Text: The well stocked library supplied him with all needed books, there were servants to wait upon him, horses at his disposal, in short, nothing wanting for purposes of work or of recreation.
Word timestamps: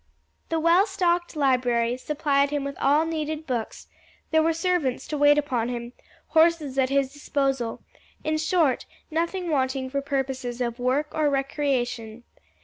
The 0.49 0.59
well 0.59 0.87
stocked 0.87 1.35
library 1.35 1.95
supplied 1.95 2.49
him 2.49 2.63
with 2.63 2.75
all 2.81 3.05
needed 3.05 3.45
books, 3.45 3.85
there 4.31 4.41
were 4.41 4.51
servants 4.51 5.07
to 5.09 5.15
wait 5.19 5.37
upon 5.37 5.69
him, 5.69 5.93
horses 6.29 6.79
at 6.79 6.89
his 6.89 7.13
disposal, 7.13 7.83
in 8.23 8.39
short, 8.39 8.87
nothing 9.11 9.51
wanting 9.51 9.91
for 9.91 10.01
purposes 10.01 10.59
of 10.59 10.79
work 10.79 11.09
or 11.13 11.27
of 11.27 11.33
recreation. 11.33 12.23